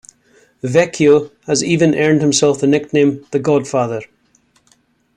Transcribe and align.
Vecchio 0.63 1.29
has 1.45 1.63
even 1.63 1.93
earned 1.93 2.21
himself 2.21 2.59
the 2.59 2.65
nickname 2.65 3.23
"the 3.29 3.37
Godfather". 3.37 4.01